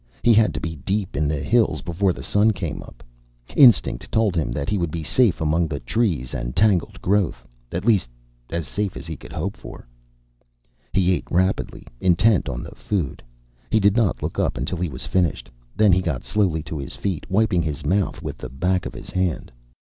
He 0.23 0.33
had 0.33 0.51
to 0.55 0.59
be 0.59 0.77
deep 0.77 1.15
in 1.15 1.27
the 1.27 1.43
hills 1.43 1.83
before 1.83 2.11
the 2.11 2.23
sun 2.23 2.53
came 2.53 2.81
up. 2.81 3.03
Instinct 3.55 4.11
told 4.11 4.35
him 4.35 4.51
that 4.51 4.67
he 4.67 4.79
would 4.79 4.89
be 4.89 5.03
safe 5.03 5.39
among 5.39 5.67
the 5.67 5.79
trees 5.79 6.33
and 6.33 6.55
tangled 6.55 6.99
growth 7.03 7.47
at 7.71 7.85
least, 7.85 8.09
as 8.49 8.67
safe 8.67 8.97
as 8.97 9.05
he 9.05 9.15
could 9.15 9.31
hope 9.31 9.55
for. 9.55 9.87
He 10.91 11.11
ate 11.13 11.29
rapidly, 11.29 11.85
intent 11.99 12.49
on 12.49 12.63
the 12.63 12.73
food. 12.73 13.21
He 13.69 13.79
did 13.79 13.95
not 13.95 14.23
look 14.23 14.39
up 14.39 14.57
until 14.57 14.79
he 14.79 14.89
was 14.89 15.05
finished. 15.05 15.51
Then 15.75 15.91
he 15.93 16.01
got 16.01 16.23
slowly 16.23 16.63
to 16.63 16.79
his 16.79 16.95
feet, 16.95 17.29
wiping 17.29 17.61
his 17.61 17.85
mouth 17.85 18.23
with 18.23 18.39
the 18.39 18.49
back 18.49 18.87
of 18.87 18.95
his 18.95 19.11
hand. 19.11 19.51